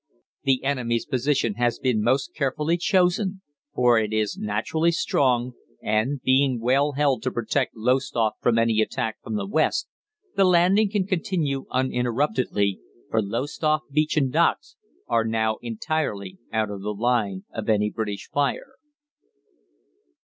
"The 0.45 0.63
enemy's 0.63 1.05
position 1.05 1.53
has 1.61 1.77
been 1.77 2.01
most 2.01 2.33
carefully 2.33 2.75
chosen, 2.77 3.43
for 3.75 3.99
it 3.99 4.11
is 4.11 4.35
naturally 4.35 4.91
strong, 4.91 5.51
and, 5.79 6.19
being 6.23 6.59
well 6.59 6.93
held 6.93 7.21
to 7.21 7.31
protect 7.31 7.75
Lowestoft 7.75 8.41
from 8.41 8.57
any 8.57 8.81
attack 8.81 9.17
from 9.23 9.35
the 9.35 9.45
west, 9.45 9.87
the 10.35 10.43
landing 10.43 10.89
can 10.89 11.05
continue 11.05 11.65
uninterruptedly, 11.69 12.79
for 13.11 13.21
Lowestoft 13.21 13.91
beach 13.91 14.17
and 14.17 14.33
docks 14.33 14.75
are 15.05 15.23
now 15.23 15.57
entirely 15.61 16.39
out 16.51 16.71
of 16.71 16.81
the 16.81 16.95
line 16.95 17.43
of 17.53 17.69
any 17.69 17.91
British 17.91 18.27
fire. 18.27 18.77